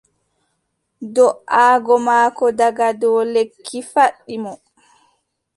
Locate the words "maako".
2.05-2.45